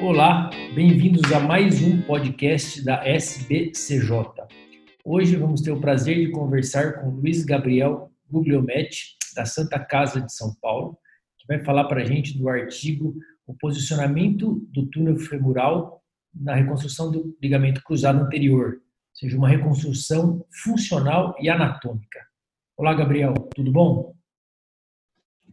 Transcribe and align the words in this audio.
Olá, 0.00 0.48
bem-vindos 0.76 1.32
a 1.32 1.40
mais 1.40 1.82
um 1.82 2.00
podcast 2.02 2.84
da 2.84 3.04
SBCJ. 3.04 4.08
Hoje 5.04 5.34
vamos 5.34 5.60
ter 5.60 5.72
o 5.72 5.80
prazer 5.80 6.24
de 6.24 6.30
conversar 6.30 7.00
com 7.00 7.10
Luiz 7.10 7.44
Gabriel 7.44 8.08
Gugliometti, 8.30 9.16
da 9.34 9.44
Santa 9.44 9.76
Casa 9.80 10.20
de 10.20 10.32
São 10.32 10.54
Paulo, 10.62 10.96
que 11.36 11.48
vai 11.48 11.64
falar 11.64 11.84
para 11.84 12.02
a 12.02 12.04
gente 12.04 12.38
do 12.38 12.48
artigo 12.48 13.16
O 13.44 13.54
posicionamento 13.54 14.64
do 14.72 14.86
túnel 14.86 15.16
femoral 15.16 16.00
na 16.32 16.54
reconstrução 16.54 17.10
do 17.10 17.36
ligamento 17.42 17.82
cruzado 17.82 18.22
anterior, 18.22 18.74
ou 18.74 18.80
seja, 19.14 19.36
uma 19.36 19.48
reconstrução 19.48 20.46
funcional 20.62 21.34
e 21.40 21.50
anatômica. 21.50 22.24
Olá, 22.76 22.94
Gabriel, 22.94 23.34
tudo 23.52 23.72
bom? 23.72 24.14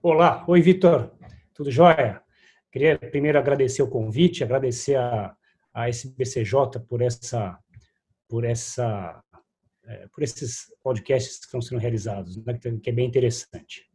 Olá, 0.03 0.45
oi, 0.47 0.61
Vitor, 0.61 1.11
tudo 1.55 1.71
jóia? 1.71 2.24
Queria 2.75 2.99
primeiro 2.99 3.39
agradecer 3.39 3.81
o 3.81 3.87
convite, 3.87 4.43
agradecer 4.43 4.97
a, 4.97 5.33
a 5.73 5.87
SBCJ 5.87 6.77
por 6.89 7.01
essa, 7.01 7.57
por 8.27 8.43
essa, 8.43 9.23
é, 9.85 10.07
por 10.13 10.21
esses 10.21 10.65
podcasts 10.83 11.37
que 11.37 11.45
estão 11.45 11.61
sendo 11.61 11.79
realizados, 11.79 12.35
né, 12.43 12.59
que 12.83 12.89
é 12.89 12.91
bem 12.91 13.07
interessante. 13.07 13.85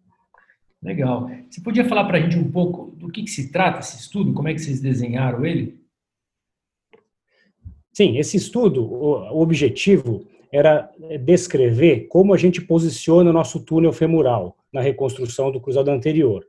Legal. 0.82 1.28
Você 1.50 1.60
podia 1.60 1.86
falar 1.86 2.06
para 2.06 2.16
a 2.16 2.20
gente 2.22 2.38
um 2.38 2.50
pouco 2.50 2.92
do 2.92 3.10
que, 3.10 3.22
que 3.22 3.30
se 3.30 3.52
trata 3.52 3.80
esse 3.80 3.98
estudo? 3.98 4.32
Como 4.32 4.48
é 4.48 4.54
que 4.54 4.60
vocês 4.60 4.80
desenharam 4.80 5.44
ele? 5.44 5.78
Sim, 7.92 8.16
esse 8.16 8.38
estudo, 8.38 8.82
o 8.82 9.42
objetivo 9.42 10.26
era 10.50 10.90
descrever 11.22 12.06
como 12.08 12.32
a 12.32 12.38
gente 12.38 12.62
posiciona 12.62 13.28
o 13.28 13.34
nosso 13.34 13.62
túnel 13.62 13.92
femoral 13.92 14.56
na 14.72 14.80
reconstrução 14.80 15.52
do 15.52 15.60
cruzado 15.60 15.90
anterior. 15.90 16.46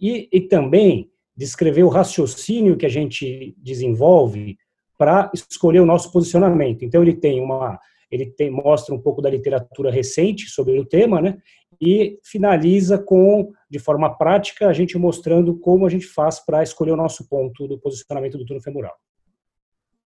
E, 0.00 0.30
e 0.32 0.40
também 0.40 1.12
descrever 1.38 1.84
o 1.84 1.88
raciocínio 1.88 2.76
que 2.76 2.84
a 2.84 2.88
gente 2.88 3.54
desenvolve 3.58 4.58
para 4.98 5.30
escolher 5.32 5.78
o 5.78 5.86
nosso 5.86 6.10
posicionamento. 6.10 6.84
Então 6.84 7.00
ele 7.00 7.14
tem 7.14 7.40
uma 7.40 7.78
ele 8.10 8.24
tem, 8.24 8.50
mostra 8.50 8.94
um 8.94 9.00
pouco 9.00 9.20
da 9.20 9.28
literatura 9.28 9.90
recente 9.90 10.48
sobre 10.48 10.78
o 10.78 10.84
tema, 10.84 11.20
né? 11.20 11.36
E 11.78 12.18
finaliza 12.24 12.98
com, 12.98 13.52
de 13.70 13.78
forma 13.78 14.16
prática, 14.16 14.66
a 14.66 14.72
gente 14.72 14.96
mostrando 14.96 15.54
como 15.58 15.86
a 15.86 15.90
gente 15.90 16.06
faz 16.06 16.40
para 16.40 16.62
escolher 16.62 16.92
o 16.92 16.96
nosso 16.96 17.28
ponto 17.28 17.68
do 17.68 17.78
posicionamento 17.78 18.38
do 18.38 18.46
túnel 18.46 18.62
femoral. 18.62 18.96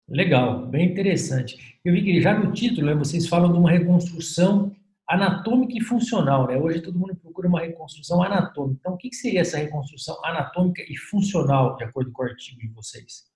Legal, 0.09 0.67
bem 0.67 0.91
interessante. 0.91 1.78
Eu 1.84 1.93
vi 1.93 2.03
que 2.03 2.20
já 2.20 2.37
no 2.37 2.50
título 2.50 2.87
né, 2.87 2.95
vocês 2.95 3.28
falam 3.28 3.53
de 3.53 3.59
uma 3.59 3.70
reconstrução 3.70 4.73
anatômica 5.13 5.77
e 5.77 5.81
funcional, 5.83 6.47
né? 6.47 6.57
Hoje 6.57 6.81
todo 6.81 6.99
mundo 6.99 7.15
procura 7.15 7.47
uma 7.47 7.61
reconstrução 7.61 8.23
anatômica. 8.23 8.79
Então, 8.81 8.95
o 8.95 8.97
que 8.97 9.13
seria 9.15 9.43
essa 9.43 9.59
reconstrução 9.59 10.19
anatômica 10.25 10.83
e 10.89 10.97
funcional, 10.97 11.77
de 11.77 11.85
acordo 11.85 12.11
com 12.11 12.23
o 12.23 12.25
artigo 12.25 12.59
de 12.59 12.69
vocês? 12.69 13.31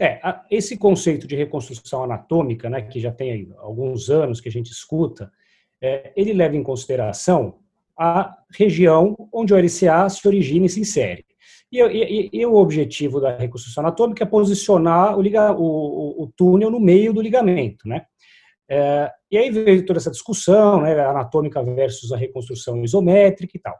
É, 0.00 0.18
esse 0.50 0.78
conceito 0.78 1.26
de 1.26 1.36
reconstrução 1.36 2.02
anatômica, 2.02 2.70
né, 2.70 2.80
que 2.80 2.98
já 2.98 3.12
tem 3.12 3.52
alguns 3.58 4.08
anos 4.08 4.40
que 4.40 4.48
a 4.48 4.52
gente 4.52 4.70
escuta, 4.70 5.30
é, 5.82 6.12
ele 6.16 6.32
leva 6.32 6.56
em 6.56 6.62
consideração 6.62 7.58
a 7.98 8.38
região 8.50 9.14
onde 9.30 9.52
o 9.52 9.56
LCA 9.56 10.08
se 10.08 10.26
origina 10.26 10.64
e 10.64 10.70
se 10.70 10.80
insere. 10.80 11.26
E, 11.70 11.78
e, 11.82 12.30
e, 12.32 12.46
o 12.46 12.54
objetivo 12.54 13.20
da 13.20 13.36
reconstrução 13.36 13.82
anatômica 13.82 14.24
é 14.24 14.26
posicionar 14.26 15.18
o, 15.18 15.20
liga, 15.20 15.52
o, 15.52 16.22
o 16.22 16.32
túnel 16.34 16.70
no 16.70 16.80
meio 16.80 17.12
do 17.12 17.20
ligamento, 17.20 17.86
né? 17.86 18.06
É, 18.68 19.10
e 19.30 19.38
aí 19.38 19.50
veio 19.50 19.86
toda 19.86 19.98
essa 19.98 20.10
discussão, 20.10 20.82
né, 20.82 20.98
anatômica 21.00 21.62
versus 21.62 22.12
a 22.12 22.16
reconstrução 22.16 22.82
isométrica 22.82 23.56
e 23.56 23.60
tal. 23.60 23.76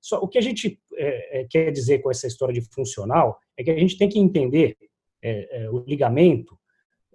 Só, 0.00 0.18
o 0.18 0.28
que 0.28 0.38
a 0.38 0.42
gente 0.42 0.78
é, 0.94 1.40
é, 1.40 1.46
quer 1.48 1.70
dizer 1.70 1.98
com 2.00 2.10
essa 2.10 2.26
história 2.26 2.54
de 2.54 2.60
funcional 2.60 3.38
é 3.56 3.64
que 3.64 3.70
a 3.70 3.78
gente 3.78 3.96
tem 3.98 4.08
que 4.08 4.18
entender 4.18 4.76
é, 5.22 5.64
é 5.64 5.70
o 5.70 5.78
ligamento 5.78 6.56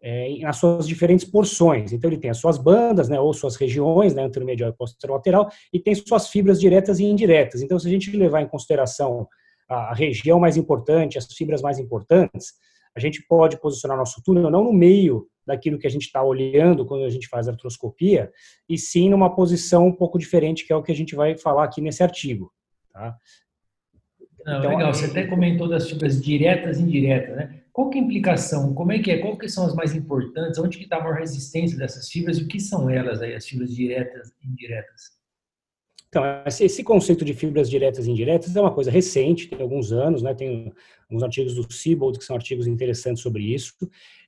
é, 0.02 0.40
nas 0.40 0.58
suas 0.58 0.88
diferentes 0.88 1.26
porções. 1.26 1.94
Então, 1.94 2.10
ele 2.10 2.20
tem 2.20 2.32
as 2.32 2.38
suas 2.38 2.58
bandas, 2.58 3.08
né, 3.08 3.20
ou 3.20 3.34
suas 3.34 3.56
regiões, 3.56 4.16
né, 4.16 4.24
anteromedial 4.24 4.70
e 4.70 4.74
posterolateral, 4.74 5.48
e 5.72 5.80
tem 5.80 5.94
suas 5.94 6.28
fibras 6.28 6.60
diretas 6.60 7.00
e 7.00 7.06
indiretas. 7.06 7.62
Então, 7.62 7.78
se 7.80 7.88
a 7.88 7.92
gente 7.92 8.16
levar 8.18 8.42
em 8.42 8.48
consideração 8.48 9.28
a 9.70 9.94
região 9.94 10.40
mais 10.40 10.58
importante, 10.58 11.18
as 11.18 11.26
fibras 11.32 11.62
mais 11.62 11.80
importantes, 11.80 12.54
a 12.96 13.00
gente 13.00 13.26
pode 13.26 13.58
posicionar 13.62 13.98
nosso 13.98 14.22
túnel 14.22 14.50
não 14.50 14.66
no 14.66 14.74
meio 14.74 15.28
daquilo 15.52 15.78
que 15.78 15.88
a 15.88 15.90
gente 15.90 16.04
está 16.04 16.24
olhando 16.24 16.86
quando 16.86 17.04
a 17.04 17.10
gente 17.10 17.28
faz 17.28 17.48
a 17.48 17.52
artroscopia, 17.52 18.32
e 18.68 18.78
sim 18.78 19.10
numa 19.10 19.34
posição 19.36 19.88
um 19.88 19.92
pouco 19.92 20.18
diferente, 20.18 20.66
que 20.66 20.74
é 20.74 20.76
o 20.76 20.84
que 20.84 20.92
a 20.92 20.96
gente 20.96 21.16
vai 21.16 21.38
falar 21.38 21.66
aqui 21.66 21.82
nesse 21.82 22.02
artigo. 22.02 22.52
Tá? 22.92 23.16
Não, 24.46 24.60
então, 24.60 24.72
legal, 24.72 24.94
você 24.94 25.06
até 25.06 25.28
comentou 25.28 25.68
das 25.68 25.90
fibras 25.90 26.22
diretas 26.22 26.80
e 26.80 26.84
indiretas, 26.84 27.36
né? 27.36 27.62
Qual 27.72 27.90
que 27.90 27.98
é 27.98 28.02
a 28.02 28.04
implicação? 28.04 28.74
Como 28.74 28.92
é 28.92 29.00
que 29.00 29.12
é? 29.12 29.20
Qual 29.20 29.38
que 29.38 29.48
são 29.48 29.66
as 29.66 29.74
mais 29.74 29.96
importantes? 29.96 30.60
Onde 30.60 30.78
que 30.78 30.84
está 30.84 30.98
a 30.98 31.04
maior 31.04 31.18
resistência 31.18 31.78
dessas 31.78 32.10
fibras? 32.10 32.38
E 32.38 32.44
o 32.44 32.48
que 32.48 32.60
são 32.60 32.90
elas 32.90 33.22
aí, 33.22 33.34
as 33.34 33.46
fibras 33.46 33.74
diretas 33.74 34.34
e 34.42 34.48
indiretas? 34.48 35.21
Então, 36.12 36.26
esse 36.46 36.84
conceito 36.84 37.24
de 37.24 37.34
fibras 37.34 37.70
diretas 37.70 38.06
e 38.06 38.12
indiretas 38.12 38.54
é 38.54 38.60
uma 38.60 38.74
coisa 38.74 38.92
recente, 38.92 39.48
tem 39.48 39.62
alguns 39.62 39.94
anos, 39.94 40.22
né? 40.22 40.34
Tem 40.34 40.74
alguns 41.10 41.24
artigos 41.24 41.56
do 41.56 41.72
Siebold 41.72 42.20
que 42.20 42.26
são 42.26 42.36
artigos 42.36 42.68
interessantes 42.68 43.24
sobre 43.24 43.44
isso. 43.44 43.74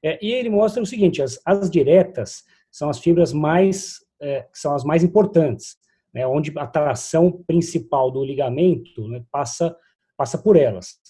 É, 0.02 0.18
e 0.26 0.32
ele 0.32 0.50
mostra 0.50 0.82
o 0.82 0.86
seguinte: 0.86 1.22
as, 1.22 1.42
as 1.46 1.70
diretas 1.70 2.46
são 2.72 2.90
as 2.90 3.00
fibras 3.00 3.34
mais, 3.34 3.98
é, 4.22 4.48
são 4.54 4.74
as 4.74 4.86
mais 4.86 5.04
importantes, 5.04 5.76
né? 6.14 6.26
Onde 6.26 6.54
a 6.58 6.66
tração 6.66 7.44
principal 7.46 8.10
do 8.10 8.24
ligamento 8.24 9.06
né, 9.10 9.22
passa, 9.30 9.76
passa 10.16 10.38
por 10.38 10.56
elas. 10.56 11.03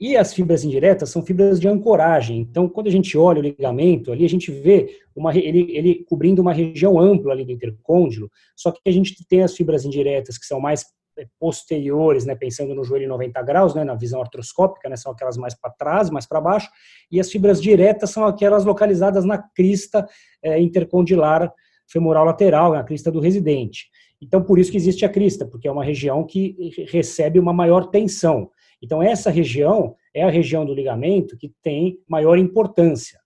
E 0.00 0.16
as 0.16 0.32
fibras 0.32 0.62
indiretas 0.62 1.10
são 1.10 1.24
fibras 1.24 1.58
de 1.58 1.66
ancoragem. 1.66 2.38
Então, 2.38 2.68
quando 2.68 2.86
a 2.86 2.90
gente 2.90 3.18
olha 3.18 3.40
o 3.40 3.42
ligamento, 3.42 4.12
ali 4.12 4.24
a 4.24 4.28
gente 4.28 4.52
vê 4.52 4.96
uma, 5.14 5.36
ele, 5.36 5.66
ele 5.76 6.04
cobrindo 6.08 6.40
uma 6.40 6.52
região 6.52 7.00
ampla 7.00 7.32
ali 7.32 7.44
do 7.44 7.50
intercôndilo, 7.50 8.30
só 8.54 8.70
que 8.70 8.80
a 8.86 8.92
gente 8.92 9.26
tem 9.26 9.42
as 9.42 9.56
fibras 9.56 9.84
indiretas 9.84 10.38
que 10.38 10.46
são 10.46 10.60
mais 10.60 10.84
é, 11.18 11.26
posteriores, 11.40 12.24
né, 12.24 12.36
pensando 12.36 12.76
no 12.76 12.84
joelho 12.84 13.06
em 13.06 13.08
90 13.08 13.42
graus, 13.42 13.74
né, 13.74 13.82
na 13.82 13.96
visão 13.96 14.20
artroscópica, 14.20 14.88
né, 14.88 14.94
são 14.94 15.10
aquelas 15.10 15.36
mais 15.36 15.52
para 15.52 15.70
trás, 15.72 16.10
mais 16.10 16.26
para 16.26 16.40
baixo, 16.40 16.70
e 17.10 17.18
as 17.18 17.28
fibras 17.28 17.60
diretas 17.60 18.10
são 18.10 18.24
aquelas 18.24 18.64
localizadas 18.64 19.24
na 19.24 19.36
crista 19.36 20.06
é, 20.40 20.60
intercondilar 20.60 21.52
femoral 21.88 22.24
lateral, 22.24 22.72
na 22.72 22.84
crista 22.84 23.10
do 23.10 23.18
residente. 23.18 23.88
Então, 24.20 24.42
por 24.42 24.58
isso 24.58 24.70
que 24.70 24.76
existe 24.76 25.04
a 25.04 25.08
crista, 25.08 25.44
porque 25.46 25.66
é 25.66 25.72
uma 25.72 25.84
região 25.84 26.24
que 26.24 26.56
recebe 26.88 27.38
uma 27.38 27.52
maior 27.52 27.86
tensão. 27.86 28.50
Então, 28.82 29.02
essa 29.02 29.30
região 29.30 29.96
é 30.14 30.22
a 30.22 30.30
região 30.30 30.64
do 30.64 30.74
ligamento 30.74 31.36
que 31.36 31.52
tem 31.62 31.98
maior 32.08 32.38
importância. 32.38 33.20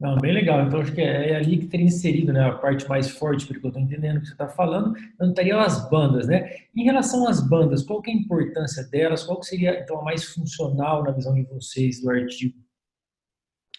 Não, 0.00 0.16
bem 0.16 0.32
legal. 0.32 0.62
Então, 0.62 0.80
acho 0.80 0.94
que 0.94 1.00
é, 1.00 1.30
é 1.30 1.36
ali 1.36 1.58
que 1.58 1.66
teria 1.66 1.86
inserido 1.86 2.32
né, 2.32 2.44
a 2.44 2.52
parte 2.52 2.88
mais 2.88 3.10
forte, 3.10 3.46
porque 3.46 3.66
eu 3.66 3.68
estou 3.68 3.82
entendendo 3.82 4.18
o 4.18 4.20
que 4.20 4.26
você 4.26 4.32
está 4.32 4.48
falando, 4.48 4.94
não 5.18 5.30
estariam 5.30 5.58
as 5.58 5.90
bandas, 5.90 6.28
né? 6.28 6.54
Em 6.74 6.84
relação 6.84 7.26
às 7.26 7.40
bandas, 7.40 7.82
qual 7.82 8.00
que 8.00 8.10
é 8.10 8.14
a 8.14 8.16
importância 8.16 8.84
delas? 8.84 9.24
Qual 9.24 9.40
que 9.40 9.46
seria, 9.46 9.80
então, 9.80 9.98
a 9.98 10.04
mais 10.04 10.24
funcional 10.24 11.02
na 11.02 11.10
visão 11.10 11.34
de 11.34 11.42
vocês 11.42 12.00
do 12.00 12.10
artigo? 12.10 12.56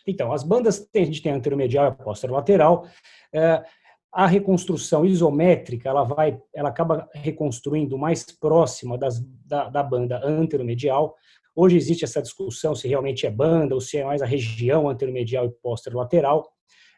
Então, 0.05 0.33
as 0.33 0.43
bandas, 0.43 0.89
a 0.93 0.97
gente 0.99 1.21
tem 1.21 1.31
a 1.31 1.35
anteromedial 1.35 1.85
e 1.85 1.87
a 1.87 1.91
posterolateral. 1.91 2.85
É, 3.33 3.63
a 4.11 4.25
reconstrução 4.25 5.05
isométrica 5.05 5.89
ela 5.89 6.03
vai, 6.03 6.39
ela 6.53 6.69
acaba 6.69 7.07
reconstruindo 7.13 7.97
mais 7.97 8.23
próxima 8.23 8.97
das, 8.97 9.19
da, 9.45 9.69
da 9.69 9.83
banda 9.83 10.19
anteromedial. 10.23 11.15
Hoje 11.55 11.77
existe 11.77 12.05
essa 12.05 12.21
discussão 12.21 12.73
se 12.73 12.87
realmente 12.87 13.27
é 13.27 13.31
banda 13.31 13.75
ou 13.75 13.81
se 13.81 13.97
é 13.97 14.03
mais 14.03 14.21
a 14.21 14.25
região 14.25 14.89
anteromedial 14.89 15.45
e 15.45 15.51
posterolateral. 15.61 16.49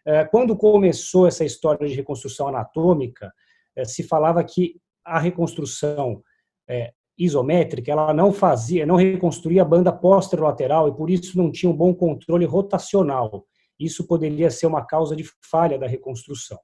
É, 0.05 0.23
quando 0.25 0.55
começou 0.55 1.27
essa 1.27 1.43
história 1.43 1.87
de 1.87 1.93
reconstrução 1.93 2.47
anatômica, 2.47 3.31
é, 3.75 3.83
se 3.83 4.03
falava 4.03 4.43
que 4.43 4.75
a 5.05 5.19
reconstrução 5.19 6.23
é, 6.67 6.93
isométrica 7.17 7.91
ela 7.91 8.13
não 8.13 8.31
fazia, 8.31 8.85
não 8.85 8.95
reconstruía 8.95 9.61
a 9.61 9.65
banda 9.65 9.91
posterolateral 9.91 10.87
e 10.87 10.95
por 10.95 11.09
isso 11.09 11.37
não 11.37 11.51
tinha 11.51 11.69
um 11.69 11.75
bom 11.75 11.93
controle 11.93 12.45
rotacional. 12.45 13.45
Isso 13.79 14.07
poderia 14.07 14.49
ser 14.49 14.67
uma 14.67 14.85
causa 14.85 15.15
de 15.15 15.25
falha 15.41 15.77
da 15.77 15.87
reconstrução. 15.87 16.57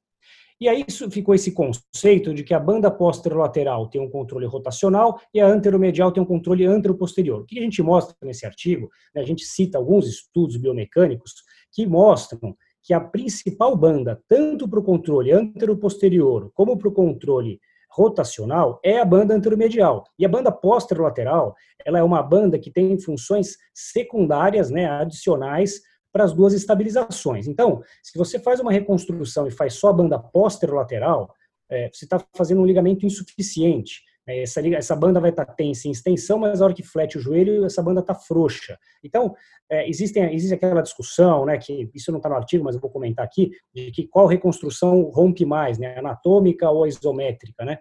E 0.59 0.67
aí 0.67 0.85
ficou 1.11 1.35
esse 1.35 1.51
conceito 1.51 2.33
de 2.33 2.43
que 2.43 2.53
a 2.53 2.59
banda 2.59 2.89
posterolateral 2.89 3.87
tem 3.89 4.01
um 4.01 4.09
controle 4.09 4.47
rotacional 4.47 5.19
e 5.31 5.39
a 5.39 5.47
anteromedial 5.47 6.11
tem 6.11 6.21
um 6.21 6.25
controle 6.25 6.65
anteroposterior. 6.65 7.41
O 7.41 7.45
que 7.45 7.59
a 7.59 7.61
gente 7.61 7.81
mostra 7.83 8.15
nesse 8.23 8.45
artigo, 8.45 8.89
né, 9.13 9.21
a 9.21 9.25
gente 9.25 9.43
cita 9.43 9.77
alguns 9.77 10.07
estudos 10.07 10.57
biomecânicos 10.57 11.33
que 11.71 11.85
mostram 11.85 12.55
que 12.81 12.93
a 12.93 12.99
principal 12.99 13.75
banda, 13.75 14.19
tanto 14.27 14.67
para 14.67 14.79
o 14.79 14.83
controle 14.83 15.31
anteroposterior 15.31 16.49
como 16.55 16.77
para 16.77 16.87
o 16.87 16.93
controle 16.93 17.59
rotacional, 17.91 18.79
é 18.83 18.99
a 18.99 19.05
banda 19.05 19.35
anteromedial. 19.35 20.03
E 20.17 20.25
a 20.25 20.29
banda 20.29 20.51
posterolateral, 20.51 21.55
ela 21.85 21.99
é 21.99 22.03
uma 22.03 22.23
banda 22.23 22.57
que 22.57 22.71
tem 22.71 22.99
funções 22.99 23.57
secundárias, 23.73 24.71
né, 24.71 24.87
adicionais 24.87 25.81
para 26.11 26.23
as 26.23 26.33
duas 26.33 26.53
estabilizações. 26.53 27.47
Então, 27.47 27.81
se 28.01 28.17
você 28.17 28.39
faz 28.39 28.59
uma 28.59 28.71
reconstrução 28.71 29.47
e 29.47 29.51
faz 29.51 29.73
só 29.73 29.89
a 29.89 29.93
banda 29.93 30.17
posterolateral, 30.17 31.33
é, 31.69 31.89
você 31.91 32.05
está 32.05 32.23
fazendo 32.35 32.61
um 32.61 32.65
ligamento 32.65 33.05
insuficiente. 33.05 34.01
É, 34.27 34.41
essa, 34.41 34.67
essa 34.67 34.95
banda 34.95 35.21
vai 35.21 35.29
estar 35.29 35.45
tá 35.45 35.53
tensa 35.53 35.87
em 35.87 35.91
extensão, 35.91 36.37
mas 36.37 36.59
na 36.59 36.65
hora 36.65 36.73
que 36.73 36.83
flete 36.83 37.17
o 37.17 37.21
joelho, 37.21 37.65
essa 37.65 37.81
banda 37.81 38.01
está 38.01 38.13
frouxa. 38.13 38.77
Então, 39.01 39.33
é, 39.69 39.89
existem, 39.89 40.33
existe 40.33 40.53
aquela 40.53 40.81
discussão, 40.81 41.45
né, 41.45 41.57
que 41.57 41.89
isso 41.95 42.11
não 42.11 42.17
está 42.17 42.27
no 42.27 42.35
artigo, 42.35 42.63
mas 42.63 42.75
eu 42.75 42.81
vou 42.81 42.89
comentar 42.89 43.25
aqui, 43.25 43.51
de 43.73 43.89
que 43.91 44.07
qual 44.07 44.27
reconstrução 44.27 45.03
rompe 45.03 45.45
mais, 45.45 45.77
né, 45.77 45.97
anatômica 45.97 46.69
ou 46.69 46.85
isométrica, 46.85 47.63
né? 47.63 47.79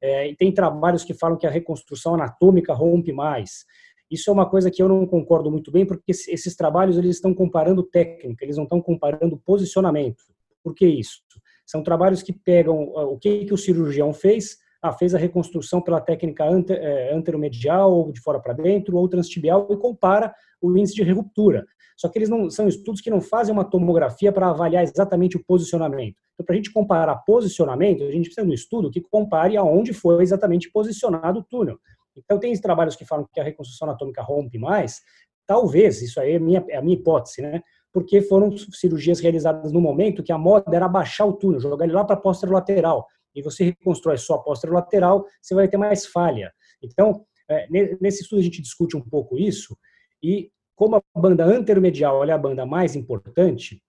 É, 0.00 0.28
e 0.28 0.36
tem 0.36 0.52
trabalhos 0.52 1.02
que 1.02 1.12
falam 1.12 1.36
que 1.36 1.46
a 1.46 1.50
reconstrução 1.50 2.14
anatômica 2.14 2.72
rompe 2.72 3.12
mais. 3.12 3.64
Isso 4.10 4.30
é 4.30 4.32
uma 4.32 4.48
coisa 4.48 4.70
que 4.70 4.82
eu 4.82 4.88
não 4.88 5.06
concordo 5.06 5.50
muito 5.50 5.70
bem, 5.70 5.84
porque 5.84 6.10
esses 6.10 6.56
trabalhos 6.56 6.96
eles 6.96 7.16
estão 7.16 7.34
comparando 7.34 7.82
técnica, 7.82 8.44
eles 8.44 8.56
não 8.56 8.64
estão 8.64 8.80
comparando 8.80 9.36
posicionamento. 9.36 10.22
Por 10.62 10.74
que 10.74 10.86
isso? 10.86 11.20
São 11.66 11.82
trabalhos 11.82 12.22
que 12.22 12.32
pegam 12.32 12.78
o 12.80 13.18
que, 13.18 13.44
que 13.44 13.52
o 13.52 13.58
cirurgião 13.58 14.12
fez, 14.14 14.56
ah, 14.80 14.92
fez 14.92 15.14
a 15.14 15.18
reconstrução 15.18 15.82
pela 15.82 16.00
técnica 16.00 16.44
é, 16.70 17.14
anteromedial, 17.14 17.92
ou 17.92 18.12
de 18.12 18.20
fora 18.20 18.40
para 18.40 18.54
dentro, 18.54 18.96
ou 18.96 19.08
transtibial, 19.08 19.66
e 19.70 19.76
compara 19.76 20.34
o 20.62 20.76
índice 20.76 20.94
de 20.94 21.02
ruptura. 21.02 21.66
Só 21.98 22.08
que 22.08 22.16
eles 22.16 22.28
não 22.28 22.48
são 22.48 22.68
estudos 22.68 23.00
que 23.00 23.10
não 23.10 23.20
fazem 23.20 23.52
uma 23.52 23.64
tomografia 23.64 24.30
para 24.30 24.50
avaliar 24.50 24.84
exatamente 24.84 25.36
o 25.36 25.44
posicionamento. 25.44 26.16
Então, 26.32 26.46
para 26.46 26.54
a 26.54 26.56
gente 26.56 26.72
comparar 26.72 27.16
posicionamento, 27.16 28.04
a 28.04 28.10
gente 28.12 28.26
precisa 28.26 28.46
de 28.46 28.52
um 28.52 28.54
estudo 28.54 28.90
que 28.90 29.00
compare 29.00 29.56
aonde 29.56 29.92
foi 29.92 30.22
exatamente 30.22 30.70
posicionado 30.70 31.40
o 31.40 31.42
túnel. 31.42 31.76
Então, 32.24 32.38
tem 32.38 32.52
trabalhos 32.60 32.96
que 32.96 33.04
falam 33.04 33.26
que 33.32 33.40
a 33.40 33.44
reconstrução 33.44 33.88
anatômica 33.88 34.22
rompe 34.22 34.58
mais. 34.58 35.00
Talvez, 35.46 36.02
isso 36.02 36.20
aí 36.20 36.32
é 36.32 36.36
a 36.36 36.40
minha, 36.40 36.64
é 36.68 36.76
a 36.76 36.82
minha 36.82 36.96
hipótese, 36.96 37.42
né? 37.42 37.62
Porque 37.92 38.20
foram 38.20 38.54
cirurgias 38.56 39.20
realizadas 39.20 39.72
no 39.72 39.80
momento 39.80 40.22
que 40.22 40.32
a 40.32 40.38
moda 40.38 40.74
era 40.74 40.88
baixar 40.88 41.24
o 41.24 41.32
túnel, 41.32 41.60
jogar 41.60 41.84
ele 41.84 41.94
lá 41.94 42.04
para 42.04 42.20
a 42.20 42.50
lateral 42.50 43.06
e 43.38 43.42
você 43.42 43.64
reconstrói 43.64 44.18
só 44.18 44.42
a 44.46 44.70
lateral, 44.70 45.24
você 45.40 45.54
vai 45.54 45.68
ter 45.68 45.76
mais 45.76 46.06
falha. 46.06 46.52
Então, 46.82 47.24
é, 47.48 47.66
nesse 48.00 48.22
estudo 48.22 48.40
a 48.40 48.42
gente 48.42 48.60
discute 48.60 48.96
um 48.96 49.00
pouco 49.00 49.38
isso, 49.38 49.76
e 50.22 50.50
como 50.74 50.96
a 50.96 51.02
banda 51.16 51.44
anteromedial 51.44 52.24
é 52.24 52.32
a 52.32 52.38
banda 52.38 52.66
mais 52.66 52.96
importante, 52.96 53.80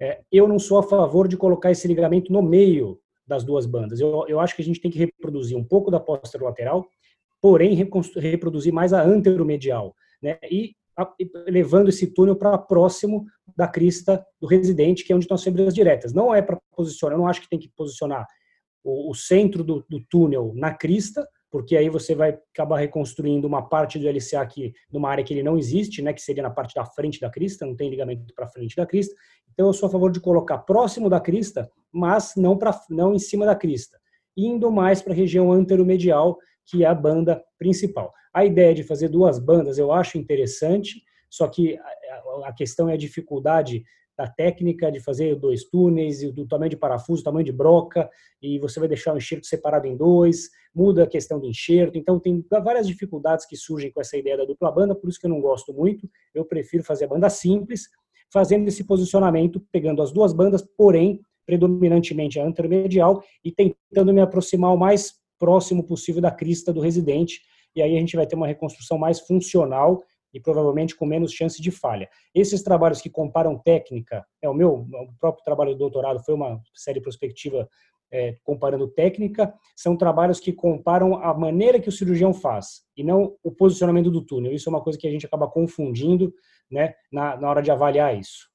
é, 0.00 0.22
eu 0.30 0.48
não 0.48 0.58
sou 0.58 0.78
a 0.78 0.82
favor 0.82 1.28
de 1.28 1.36
colocar 1.36 1.70
esse 1.70 1.86
ligamento 1.86 2.32
no 2.32 2.42
meio 2.42 2.98
das 3.26 3.44
duas 3.44 3.66
bandas. 3.66 4.00
Eu, 4.00 4.24
eu 4.28 4.40
acho 4.40 4.54
que 4.54 4.62
a 4.62 4.64
gente 4.64 4.80
tem 4.80 4.90
que 4.90 4.98
reproduzir 4.98 5.56
um 5.56 5.64
pouco 5.64 5.90
da 5.90 6.02
lateral, 6.40 6.86
porém 7.42 7.74
reproduzir 7.74 8.72
mais 8.72 8.92
a 8.92 9.02
anteromedial, 9.02 9.94
né? 10.22 10.38
E 10.48 10.76
levando 11.48 11.88
esse 11.88 12.06
túnel 12.06 12.36
para 12.36 12.56
próximo 12.56 13.24
da 13.56 13.66
crista 13.66 14.24
do 14.40 14.46
residente, 14.46 15.04
que 15.04 15.12
é 15.12 15.16
onde 15.16 15.24
estão 15.24 15.34
as 15.34 15.42
fibras 15.42 15.74
diretas. 15.74 16.12
Não 16.12 16.34
é 16.34 16.40
para 16.40 16.58
posicionar, 16.76 17.16
eu 17.16 17.20
não 17.20 17.26
acho 17.26 17.40
que 17.40 17.48
tem 17.48 17.58
que 17.58 17.70
posicionar 17.74 18.26
o, 18.84 19.10
o 19.10 19.14
centro 19.14 19.64
do, 19.64 19.84
do, 19.88 20.00
túnel 20.08 20.52
na 20.54 20.72
crista, 20.72 21.26
porque 21.50 21.76
aí 21.76 21.88
você 21.88 22.14
vai 22.14 22.38
acabar 22.54 22.78
reconstruindo 22.78 23.46
uma 23.46 23.68
parte 23.68 23.98
do 23.98 24.08
LCA 24.08 24.40
aqui 24.40 24.72
numa 24.90 25.10
área 25.10 25.24
que 25.24 25.34
ele 25.34 25.42
não 25.42 25.58
existe, 25.58 26.00
né, 26.00 26.12
que 26.12 26.22
seria 26.22 26.42
na 26.42 26.50
parte 26.50 26.74
da 26.74 26.84
frente 26.84 27.20
da 27.20 27.30
crista, 27.30 27.66
não 27.66 27.74
tem 27.74 27.90
ligamento 27.90 28.32
para 28.34 28.48
frente 28.48 28.76
da 28.76 28.86
crista. 28.86 29.14
Então 29.52 29.66
eu 29.66 29.72
sou 29.72 29.88
a 29.88 29.92
favor 29.92 30.12
de 30.12 30.20
colocar 30.20 30.58
próximo 30.58 31.10
da 31.10 31.20
crista, 31.20 31.68
mas 31.90 32.34
não 32.36 32.56
para 32.56 32.78
não 32.88 33.14
em 33.14 33.18
cima 33.18 33.44
da 33.44 33.56
crista, 33.56 33.98
indo 34.36 34.70
mais 34.70 35.02
para 35.02 35.12
a 35.12 35.16
região 35.16 35.52
anteromedial, 35.52 36.38
que 36.66 36.84
é 36.84 36.86
a 36.86 36.94
banda 36.94 37.42
principal. 37.58 38.12
A 38.32 38.44
ideia 38.44 38.74
de 38.74 38.82
fazer 38.82 39.08
duas 39.08 39.38
bandas 39.38 39.78
eu 39.78 39.92
acho 39.92 40.18
interessante, 40.18 41.02
só 41.28 41.48
que 41.48 41.78
a 42.44 42.52
questão 42.52 42.88
é 42.88 42.94
a 42.94 42.96
dificuldade 42.98 43.82
da 44.16 44.26
técnica 44.26 44.92
de 44.92 45.00
fazer 45.00 45.34
dois 45.36 45.64
túneis, 45.64 46.22
do 46.32 46.46
tamanho 46.46 46.70
de 46.70 46.76
parafuso, 46.76 47.24
tamanho 47.24 47.44
de 47.44 47.52
broca, 47.52 48.08
e 48.40 48.58
você 48.58 48.78
vai 48.78 48.88
deixar 48.88 49.14
o 49.14 49.16
enxerto 49.16 49.46
separado 49.46 49.86
em 49.86 49.96
dois, 49.96 50.50
muda 50.74 51.04
a 51.04 51.06
questão 51.06 51.40
do 51.40 51.46
enxerto. 51.46 51.96
Então, 51.96 52.20
tem 52.20 52.44
várias 52.62 52.86
dificuldades 52.86 53.46
que 53.46 53.56
surgem 53.56 53.90
com 53.90 54.00
essa 54.00 54.16
ideia 54.16 54.36
da 54.36 54.44
dupla 54.44 54.70
banda, 54.70 54.94
por 54.94 55.08
isso 55.08 55.18
que 55.18 55.26
eu 55.26 55.30
não 55.30 55.40
gosto 55.40 55.72
muito. 55.72 56.08
Eu 56.34 56.44
prefiro 56.44 56.84
fazer 56.84 57.06
a 57.06 57.08
banda 57.08 57.30
simples, 57.30 57.88
fazendo 58.30 58.68
esse 58.68 58.84
posicionamento, 58.84 59.64
pegando 59.72 60.02
as 60.02 60.12
duas 60.12 60.32
bandas, 60.32 60.62
porém, 60.76 61.20
predominantemente 61.46 62.38
a 62.38 62.46
anteromedial, 62.46 63.22
e 63.42 63.50
tentando 63.50 64.12
me 64.12 64.20
aproximar 64.20 64.74
o 64.74 64.78
mais 64.78 65.14
próximo 65.42 65.82
possível 65.82 66.22
da 66.22 66.30
crista 66.30 66.72
do 66.72 66.80
residente, 66.80 67.40
e 67.74 67.82
aí 67.82 67.96
a 67.96 67.98
gente 67.98 68.14
vai 68.14 68.24
ter 68.24 68.36
uma 68.36 68.46
reconstrução 68.46 68.96
mais 68.96 69.18
funcional 69.18 70.00
e 70.32 70.38
provavelmente 70.38 70.94
com 70.94 71.04
menos 71.04 71.32
chance 71.32 71.60
de 71.60 71.72
falha. 71.72 72.08
Esses 72.32 72.62
trabalhos 72.62 73.00
que 73.00 73.10
comparam 73.10 73.58
técnica, 73.58 74.24
é 74.40 74.48
o 74.48 74.54
meu 74.54 74.86
o 74.88 75.12
próprio 75.18 75.44
trabalho 75.44 75.72
de 75.72 75.78
doutorado 75.78 76.22
foi 76.22 76.32
uma 76.32 76.62
série 76.72 77.00
prospectiva 77.00 77.68
é, 78.12 78.36
comparando 78.44 78.86
técnica, 78.86 79.52
são 79.74 79.96
trabalhos 79.96 80.38
que 80.38 80.52
comparam 80.52 81.16
a 81.16 81.34
maneira 81.34 81.80
que 81.80 81.88
o 81.88 81.92
cirurgião 81.92 82.32
faz 82.32 82.82
e 82.96 83.02
não 83.02 83.34
o 83.42 83.50
posicionamento 83.50 84.12
do 84.12 84.24
túnel. 84.24 84.52
Isso 84.52 84.68
é 84.68 84.70
uma 84.70 84.80
coisa 84.80 84.96
que 84.96 85.08
a 85.08 85.10
gente 85.10 85.26
acaba 85.26 85.48
confundindo, 85.48 86.32
né, 86.70 86.94
na, 87.10 87.36
na 87.36 87.50
hora 87.50 87.62
de 87.62 87.72
avaliar 87.72 88.16
isso. 88.16 88.48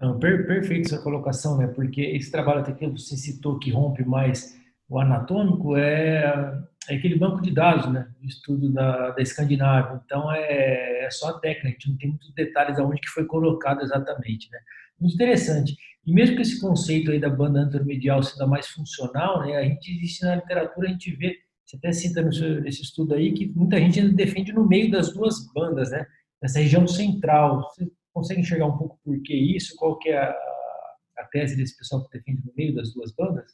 Não, 0.00 0.18
per, 0.18 0.46
perfeito 0.46 0.86
essa 0.86 1.02
colocação, 1.02 1.58
né? 1.58 1.66
Porque 1.66 2.00
esse 2.00 2.30
trabalho 2.30 2.60
até 2.60 2.72
que 2.72 2.86
você 2.86 3.18
citou 3.18 3.58
que 3.58 3.70
rompe 3.70 4.02
mais 4.02 4.58
o 4.90 4.98
anatômico 4.98 5.76
é 5.76 6.60
é 6.88 6.96
aquele 6.96 7.16
banco 7.16 7.40
de 7.40 7.52
dados, 7.52 7.92
né, 7.92 8.08
do 8.20 8.26
estudo 8.26 8.72
da, 8.72 9.10
da 9.10 9.22
Escandinávia. 9.22 10.00
Então 10.04 10.32
é, 10.32 11.04
é, 11.04 11.10
só 11.10 11.28
a 11.28 11.38
técnica, 11.38 11.68
a 11.68 11.70
gente 11.70 11.90
não 11.90 11.96
tem 11.96 12.08
muitos 12.08 12.32
detalhes 12.34 12.78
aonde 12.78 13.00
que 13.00 13.08
foi 13.08 13.24
colocado 13.26 13.82
exatamente, 13.82 14.50
né. 14.50 14.58
Muito 14.98 15.14
interessante. 15.14 15.76
E 16.06 16.12
mesmo 16.12 16.36
que 16.36 16.42
esse 16.42 16.60
conceito 16.60 17.10
aí 17.10 17.20
da 17.20 17.30
banda 17.30 17.60
anteromedial 17.60 18.22
seja 18.22 18.46
mais 18.46 18.66
funcional, 18.68 19.40
né, 19.40 19.56
a 19.56 19.62
gente 19.62 19.90
existe 19.90 20.24
na 20.24 20.36
literatura, 20.36 20.88
a 20.88 20.90
gente 20.90 21.14
vê, 21.14 21.38
você 21.64 21.76
até 21.76 21.92
cita 21.92 22.22
nesse 22.22 22.82
estudo 22.82 23.14
aí, 23.14 23.32
que 23.32 23.46
muita 23.54 23.78
gente 23.78 24.00
ainda 24.00 24.12
defende 24.12 24.52
no 24.52 24.66
meio 24.66 24.90
das 24.90 25.12
duas 25.12 25.46
bandas, 25.52 25.90
né, 25.90 26.04
nessa 26.42 26.58
região 26.58 26.86
central. 26.88 27.62
Você 27.62 27.88
consegue 28.12 28.40
enxergar 28.40 28.66
um 28.66 28.76
pouco 28.76 28.98
por 29.04 29.20
que 29.22 29.34
isso? 29.34 29.76
Qual 29.76 29.98
que 29.98 30.08
é 30.08 30.18
a, 30.18 30.30
a 31.18 31.24
tese 31.30 31.56
desse 31.56 31.76
pessoal 31.76 32.04
que 32.04 32.18
defende 32.18 32.42
no 32.44 32.52
meio 32.56 32.74
das 32.74 32.92
duas 32.92 33.12
bandas? 33.12 33.52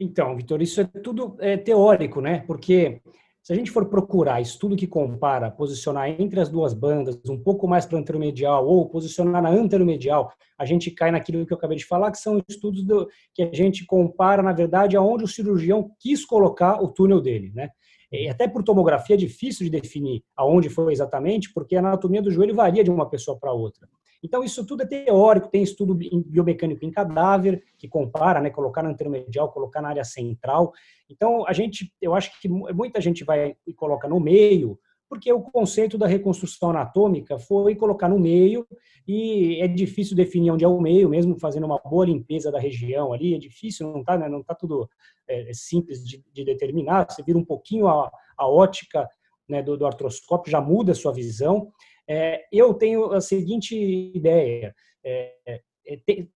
Então, 0.00 0.34
Vitor, 0.34 0.62
isso 0.62 0.80
é 0.80 0.84
tudo 0.84 1.36
é, 1.40 1.58
teórico, 1.58 2.22
né? 2.22 2.42
Porque 2.46 3.02
se 3.42 3.52
a 3.52 3.56
gente 3.56 3.70
for 3.70 3.84
procurar 3.86 4.40
estudo 4.40 4.74
que 4.74 4.86
compara, 4.86 5.50
posicionar 5.50 6.08
entre 6.08 6.40
as 6.40 6.48
duas 6.48 6.72
bandas, 6.72 7.20
um 7.28 7.38
pouco 7.38 7.68
mais 7.68 7.84
para 7.84 7.96
o 7.96 7.98
anteromedial 7.98 8.66
ou 8.66 8.88
posicionar 8.88 9.42
na 9.42 9.50
anteromedial, 9.50 10.32
a 10.58 10.64
gente 10.64 10.90
cai 10.90 11.10
naquilo 11.10 11.44
que 11.44 11.52
eu 11.52 11.56
acabei 11.58 11.76
de 11.76 11.84
falar, 11.84 12.10
que 12.10 12.18
são 12.18 12.42
estudos 12.48 12.82
do, 12.82 13.08
que 13.34 13.42
a 13.42 13.52
gente 13.52 13.84
compara, 13.84 14.42
na 14.42 14.52
verdade, 14.52 14.96
aonde 14.96 15.24
o 15.24 15.28
cirurgião 15.28 15.90
quis 15.98 16.24
colocar 16.24 16.82
o 16.82 16.88
túnel 16.88 17.20
dele, 17.20 17.52
né? 17.54 17.68
E 18.10 18.28
até 18.28 18.48
por 18.48 18.64
tomografia 18.64 19.14
é 19.14 19.18
difícil 19.18 19.64
de 19.64 19.70
definir 19.70 20.24
aonde 20.34 20.70
foi 20.70 20.92
exatamente, 20.92 21.52
porque 21.52 21.76
a 21.76 21.78
anatomia 21.78 22.22
do 22.22 22.30
joelho 22.30 22.54
varia 22.54 22.82
de 22.82 22.90
uma 22.90 23.08
pessoa 23.08 23.38
para 23.38 23.52
outra. 23.52 23.86
Então, 24.22 24.44
isso 24.44 24.66
tudo 24.66 24.82
é 24.82 24.86
teórico, 24.86 25.48
tem 25.48 25.62
estudo 25.62 25.94
biomecânico 25.94 26.84
em 26.84 26.90
cadáver, 26.90 27.62
que 27.78 27.88
compara, 27.88 28.40
né, 28.40 28.50
colocar 28.50 28.82
na 28.82 28.90
anteromedial, 28.90 29.50
colocar 29.50 29.80
na 29.80 29.88
área 29.88 30.04
central. 30.04 30.72
Então, 31.08 31.46
a 31.46 31.52
gente, 31.52 31.92
eu 32.00 32.14
acho 32.14 32.38
que 32.40 32.48
muita 32.48 33.00
gente 33.00 33.24
vai 33.24 33.56
e 33.66 33.72
coloca 33.72 34.08
no 34.08 34.20
meio, 34.20 34.78
porque 35.10 35.32
o 35.32 35.40
conceito 35.40 35.98
da 35.98 36.06
reconstrução 36.06 36.70
anatômica 36.70 37.36
foi 37.36 37.74
colocar 37.74 38.08
no 38.08 38.16
meio 38.16 38.64
e 39.08 39.60
é 39.60 39.66
difícil 39.66 40.16
definir 40.16 40.52
onde 40.52 40.64
é 40.64 40.68
o 40.68 40.80
meio, 40.80 41.08
mesmo 41.08 41.36
fazendo 41.36 41.66
uma 41.66 41.80
boa 41.80 42.06
limpeza 42.06 42.52
da 42.52 42.60
região 42.60 43.12
ali, 43.12 43.34
é 43.34 43.38
difícil, 43.38 43.90
não 43.90 44.00
está 44.00 44.16
né, 44.16 44.28
não 44.28 44.40
tá 44.40 44.54
tudo 44.54 44.88
é, 45.28 45.50
é, 45.50 45.52
simples 45.52 46.06
de, 46.06 46.24
de, 46.32 46.44
determinar, 46.44 47.06
você 47.10 47.24
vira 47.24 47.36
um 47.36 47.44
pouquinho 47.44 47.88
a, 47.88 48.08
a 48.38 48.48
ótica 48.48 49.08
né, 49.48 49.60
do, 49.60 49.76
do 49.76 49.84
artroscópio, 49.84 50.52
já 50.52 50.60
muda 50.60 50.92
a 50.92 50.94
sua 50.94 51.12
visão, 51.12 51.72
é, 52.12 52.44
eu 52.50 52.74
tenho 52.74 53.12
a 53.12 53.20
seguinte 53.20 53.76
ideia: 54.12 54.74
é, 55.04 55.32
é, 55.46 55.96
tem, 56.04 56.28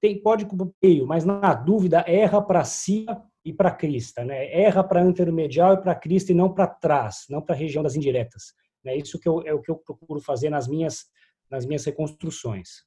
tem, 0.00 0.22
pode 0.22 0.46
meio, 0.80 1.08
mas 1.08 1.24
na 1.24 1.54
dúvida 1.54 2.04
erra 2.06 2.40
para 2.40 2.62
cima 2.62 3.28
e 3.44 3.52
para 3.52 3.72
crista, 3.72 4.24
né? 4.24 4.48
Erra 4.52 4.84
para 4.84 5.02
anteromedial 5.02 5.74
e 5.74 5.82
para 5.82 5.96
crista 5.96 6.30
e 6.30 6.36
não 6.36 6.54
para 6.54 6.68
trás, 6.68 7.24
não 7.28 7.42
para 7.42 7.56
a 7.56 7.58
região 7.58 7.82
das 7.82 7.96
indiretas. 7.96 8.54
É 8.86 8.96
isso 8.96 9.18
que 9.18 9.28
eu, 9.28 9.42
é 9.44 9.52
o 9.52 9.60
que 9.60 9.70
eu 9.72 9.76
procuro 9.76 10.20
fazer 10.20 10.50
nas 10.50 10.68
minhas 10.68 11.06
nas 11.50 11.66
minhas 11.66 11.84
reconstruções. 11.84 12.84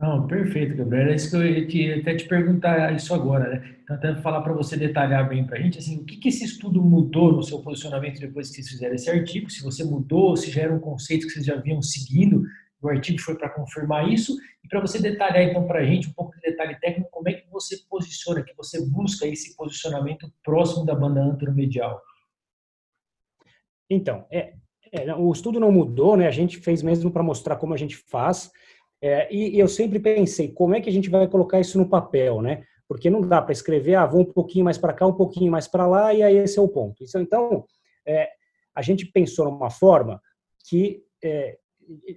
Não, 0.00 0.26
perfeito, 0.26 0.74
Gabriel. 0.76 1.08
É 1.08 1.14
isso 1.14 1.30
que 1.30 1.36
eu 1.36 1.46
ia 1.46 2.00
até 2.00 2.14
te 2.16 2.26
perguntar 2.26 2.96
isso 2.96 3.12
agora, 3.12 3.50
né? 3.50 3.76
Então, 3.82 3.96
até 3.96 4.14
falar 4.22 4.40
para 4.40 4.54
você 4.54 4.74
detalhar 4.74 5.28
bem 5.28 5.46
para 5.46 5.58
a 5.58 5.60
gente, 5.60 5.78
assim, 5.78 5.98
o 5.98 6.04
que, 6.06 6.16
que 6.16 6.30
esse 6.30 6.42
estudo 6.42 6.82
mudou 6.82 7.32
no 7.32 7.42
seu 7.42 7.60
posicionamento 7.60 8.18
depois 8.18 8.48
que 8.48 8.54
vocês 8.54 8.70
fizeram 8.70 8.94
esse 8.94 9.10
artigo? 9.10 9.50
Se 9.50 9.62
você 9.62 9.84
mudou, 9.84 10.34
se 10.38 10.50
já 10.50 10.62
era 10.62 10.74
um 10.74 10.80
conceito 10.80 11.26
que 11.26 11.32
vocês 11.34 11.44
já 11.44 11.56
vinham 11.56 11.82
seguindo, 11.82 12.42
o 12.80 12.88
artigo 12.88 13.20
foi 13.20 13.36
para 13.36 13.50
confirmar 13.50 14.08
isso, 14.08 14.34
e 14.64 14.68
para 14.68 14.80
você 14.80 14.98
detalhar 14.98 15.42
então 15.42 15.66
para 15.66 15.80
a 15.80 15.84
gente 15.84 16.08
um 16.08 16.12
pouco 16.14 16.34
de 16.34 16.40
detalhe 16.40 16.76
técnico, 16.80 17.10
como 17.10 17.28
é 17.28 17.34
que 17.34 17.46
você 17.50 17.76
posiciona, 17.86 18.42
que 18.42 18.56
você 18.56 18.82
busca 18.86 19.26
esse 19.26 19.54
posicionamento 19.54 20.32
próximo 20.42 20.86
da 20.86 20.94
banda 20.94 21.20
anteromedial? 21.20 22.00
Então, 23.90 24.24
é, 24.30 24.54
é, 24.92 25.14
o 25.14 25.30
estudo 25.30 25.60
não 25.60 25.70
mudou, 25.70 26.16
né? 26.16 26.26
A 26.26 26.30
gente 26.30 26.58
fez 26.58 26.82
mesmo 26.82 27.10
para 27.10 27.22
mostrar 27.22 27.56
como 27.56 27.74
a 27.74 27.76
gente 27.76 27.96
faz. 27.96 28.50
É, 29.02 29.34
e, 29.34 29.58
eu 29.58 29.68
sempre 29.68 29.98
pensei, 29.98 30.48
como 30.48 30.74
é 30.74 30.80
que 30.80 30.88
a 30.88 30.92
gente 30.92 31.08
vai 31.08 31.26
colocar 31.26 31.58
isso 31.58 31.78
no 31.78 31.88
papel, 31.88 32.42
né? 32.42 32.64
porque 32.90 33.08
não 33.08 33.20
dá 33.20 33.40
para 33.40 33.52
escrever, 33.52 33.94
ah, 33.94 34.04
vou 34.04 34.22
um 34.22 34.32
pouquinho 34.32 34.64
mais 34.64 34.76
para 34.76 34.92
cá, 34.92 35.06
um 35.06 35.12
pouquinho 35.12 35.52
mais 35.52 35.68
para 35.68 35.86
lá, 35.86 36.12
e 36.12 36.24
aí 36.24 36.36
esse 36.38 36.58
é 36.58 36.60
o 36.60 36.66
ponto. 36.66 37.04
Então, 37.14 37.64
é, 38.04 38.28
a 38.74 38.82
gente 38.82 39.06
pensou 39.06 39.44
numa 39.44 39.70
forma 39.70 40.20
que 40.68 41.00
é, 41.22 41.56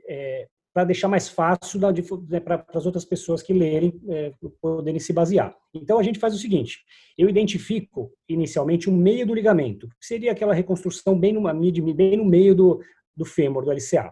é, 0.09 0.47
para 0.73 0.85
deixar 0.85 1.07
mais 1.07 1.29
fácil 1.29 1.79
né, 2.27 2.39
para 2.39 2.65
as 2.73 2.87
outras 2.87 3.05
pessoas 3.05 3.43
que 3.43 3.53
lerem 3.53 4.01
é, 4.09 4.33
poderem 4.59 4.99
se 4.99 5.13
basear. 5.13 5.55
Então 5.75 5.99
a 5.99 6.03
gente 6.03 6.17
faz 6.17 6.33
o 6.33 6.39
seguinte: 6.39 6.79
eu 7.15 7.29
identifico 7.29 8.11
inicialmente 8.27 8.89
um 8.89 8.97
meio 8.97 9.27
do 9.27 9.35
ligamento, 9.35 9.87
que 9.99 10.07
seria 10.07 10.31
aquela 10.31 10.55
reconstrução 10.55 11.19
bem, 11.19 11.33
numa, 11.33 11.53
bem 11.53 12.17
no 12.17 12.25
meio 12.25 12.55
do, 12.55 12.81
do 13.15 13.25
fêmur, 13.25 13.63
do 13.63 13.71
LCA. 13.71 14.11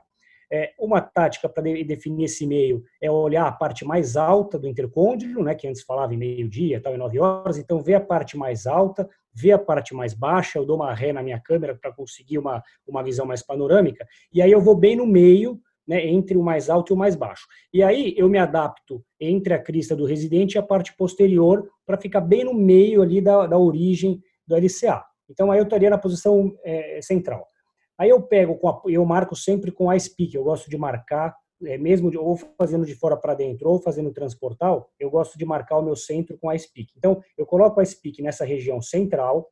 É, 0.53 0.73
uma 0.77 0.99
tática 0.99 1.47
para 1.47 1.63
de, 1.63 1.83
definir 1.85 2.25
esse 2.25 2.45
meio 2.45 2.83
é 3.01 3.09
olhar 3.09 3.47
a 3.47 3.51
parte 3.51 3.85
mais 3.85 4.17
alta 4.17 4.59
do 4.59 4.67
intercôndilo, 4.67 5.41
né, 5.41 5.55
que 5.55 5.67
antes 5.67 5.81
falava 5.81 6.13
em 6.13 6.17
meio-dia, 6.17 6.81
tal, 6.81 6.93
em 6.93 6.97
nove 6.97 7.19
horas, 7.19 7.57
então 7.57 7.81
ver 7.81 7.93
a 7.93 8.01
parte 8.01 8.35
mais 8.35 8.67
alta, 8.67 9.09
ver 9.33 9.53
a 9.53 9.59
parte 9.59 9.93
mais 9.93 10.13
baixa, 10.13 10.59
eu 10.59 10.65
dou 10.65 10.75
uma 10.75 10.93
ré 10.93 11.13
na 11.13 11.23
minha 11.23 11.39
câmera 11.39 11.73
para 11.73 11.93
conseguir 11.93 12.37
uma, 12.37 12.61
uma 12.85 13.01
visão 13.01 13.25
mais 13.25 13.41
panorâmica, 13.41 14.05
e 14.33 14.41
aí 14.41 14.51
eu 14.51 14.59
vou 14.59 14.75
bem 14.75 14.95
no 14.95 15.07
meio, 15.07 15.57
né, 15.87 16.05
entre 16.05 16.37
o 16.37 16.43
mais 16.43 16.69
alto 16.69 16.91
e 16.91 16.95
o 16.95 16.97
mais 16.97 17.15
baixo. 17.15 17.47
E 17.73 17.81
aí 17.81 18.13
eu 18.17 18.29
me 18.29 18.37
adapto 18.37 19.03
entre 19.19 19.53
a 19.53 19.59
crista 19.59 19.95
do 19.95 20.05
residente 20.05 20.55
e 20.55 20.57
a 20.59 20.63
parte 20.63 20.95
posterior 20.95 21.69
para 21.85 21.97
ficar 21.97 22.21
bem 22.21 22.43
no 22.43 22.53
meio 22.53 23.01
ali 23.01 23.19
da, 23.19 23.47
da 23.47 23.57
origem 23.57 24.21
do 24.45 24.55
LCA. 24.55 25.03
Então 25.29 25.51
aí 25.51 25.59
eu 25.59 25.63
estaria 25.63 25.89
na 25.89 25.97
posição 25.97 26.53
é, 26.63 26.99
central. 27.01 27.47
Aí 27.99 28.09
eu 28.09 28.21
pego, 28.21 28.59
a, 28.67 28.81
eu 28.87 29.05
marco 29.05 29.35
sempre 29.35 29.71
com 29.71 29.89
a 29.89 29.99
speak, 29.99 30.35
eu 30.35 30.43
gosto 30.43 30.69
de 30.69 30.77
marcar, 30.77 31.35
é, 31.63 31.77
mesmo 31.77 32.09
de, 32.09 32.17
ou 32.17 32.35
fazendo 32.57 32.85
de 32.85 32.95
fora 32.95 33.15
para 33.15 33.35
dentro 33.35 33.69
ou 33.69 33.79
fazendo 33.79 34.11
transportal, 34.11 34.89
eu 34.99 35.09
gosto 35.09 35.37
de 35.37 35.45
marcar 35.45 35.77
o 35.77 35.83
meu 35.83 35.95
centro 35.95 36.37
com 36.37 36.49
a 36.49 36.57
speak. 36.57 36.91
Então, 36.97 37.21
eu 37.37 37.45
coloco 37.45 37.79
a 37.79 37.85
speak 37.85 38.21
nessa 38.21 38.45
região 38.45 38.81
central, 38.81 39.47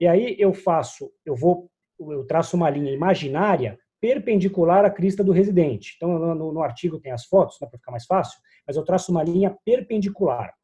e 0.00 0.06
aí 0.06 0.36
eu 0.38 0.54
faço, 0.54 1.10
eu 1.26 1.34
vou, 1.34 1.68
eu 1.98 2.24
traço 2.24 2.56
uma 2.56 2.70
linha 2.70 2.92
imaginária 2.92 3.78
perpendicular 4.00 4.84
à 4.84 4.90
crista 4.90 5.24
do 5.24 5.32
residente. 5.32 5.94
Então, 5.96 6.18
no, 6.18 6.52
no 6.52 6.62
artigo 6.62 7.00
tem 7.00 7.10
as 7.10 7.24
fotos, 7.24 7.58
né, 7.60 7.66
para 7.68 7.78
ficar 7.78 7.90
mais 7.90 8.06
fácil, 8.06 8.38
mas 8.64 8.76
eu 8.76 8.84
traço 8.84 9.10
uma 9.10 9.24
linha 9.24 9.56
perpendicular 9.64 10.54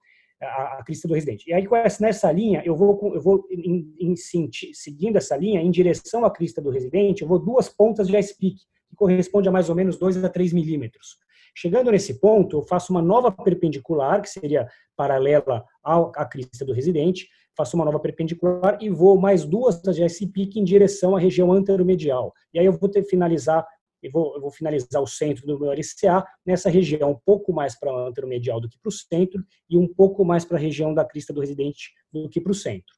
a, 0.44 0.82
crista 0.84 1.08
do 1.08 1.14
residente. 1.14 1.48
E 1.48 1.52
aí, 1.52 1.66
nessa 2.00 2.30
linha, 2.30 2.62
eu 2.64 2.76
vou, 2.76 3.14
eu 3.14 3.20
vou 3.20 3.46
em, 3.50 4.14
seguindo 4.16 5.16
essa 5.16 5.36
linha, 5.36 5.60
em 5.60 5.70
direção 5.70 6.24
à 6.24 6.30
crista 6.30 6.60
do 6.60 6.70
residente, 6.70 7.22
eu 7.22 7.28
vou 7.28 7.38
duas 7.38 7.68
pontas 7.68 8.06
de 8.06 8.16
ice 8.16 8.36
peak, 8.38 8.56
que 8.88 8.96
corresponde 8.96 9.48
a 9.48 9.52
mais 9.52 9.68
ou 9.68 9.74
menos 9.74 9.98
2 9.98 10.22
a 10.22 10.28
3 10.28 10.52
milímetros. 10.52 11.18
Chegando 11.56 11.90
nesse 11.90 12.18
ponto, 12.20 12.58
eu 12.58 12.62
faço 12.62 12.92
uma 12.92 13.00
nova 13.00 13.30
perpendicular, 13.30 14.20
que 14.20 14.28
seria 14.28 14.68
paralela 14.96 15.64
à 15.84 16.24
crista 16.24 16.64
do 16.64 16.72
residente, 16.72 17.28
faço 17.56 17.76
uma 17.76 17.84
nova 17.84 18.00
perpendicular 18.00 18.76
e 18.80 18.90
vou 18.90 19.18
mais 19.18 19.44
duas 19.44 19.80
de 19.80 20.04
ice 20.04 20.26
peak 20.26 20.58
em 20.58 20.64
direção 20.64 21.16
à 21.16 21.20
região 21.20 21.52
anteromedial. 21.52 22.32
E 22.52 22.58
aí 22.58 22.66
eu 22.66 22.72
vou 22.72 22.88
ter 22.88 23.04
finalizar 23.04 23.64
eu 24.04 24.12
vou, 24.12 24.38
vou 24.38 24.50
finalizar 24.50 25.02
o 25.02 25.06
centro 25.06 25.46
do 25.46 25.58
meu 25.58 25.73
RCA 25.73 26.25
nessa 26.44 26.68
região, 26.68 27.12
um 27.12 27.20
pouco 27.25 27.52
mais 27.52 27.78
para 27.78 27.90
o 27.90 28.06
anteromedial 28.06 28.61
do 28.61 28.68
que 28.68 28.78
para 28.78 28.90
o 28.90 28.92
centro 28.92 29.42
e 29.68 29.78
um 29.78 29.88
pouco 29.88 30.25
mais 30.25 30.44
para 30.44 30.58
a 30.58 30.61
região 30.61 30.92
da 30.92 31.04
crista 31.04 31.32
do 31.32 31.40
residente 31.40 31.90
do 32.12 32.28
que 32.28 32.38
para 32.40 32.52
o 32.52 32.54
centro. 32.54 32.94